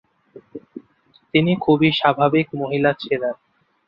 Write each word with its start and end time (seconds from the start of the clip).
তিনি 1.33 1.51
খুবই 1.59 1.89
স্বাভাবিক 1.91 2.47
মহিলা 2.53 2.91
ছিলেন। 2.93 3.35